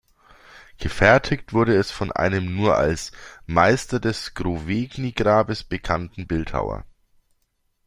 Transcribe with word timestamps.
Gefertigt 0.79 1.53
wurde 1.53 1.75
es 1.77 1.91
von 1.91 2.11
einem 2.11 2.55
nur 2.55 2.75
als 2.75 3.11
"Meister 3.45 3.99
des 3.99 4.23
Scrovegni-Grabes" 4.33 5.63
bekannten 5.63 6.25
Bildhauer. 6.25 6.85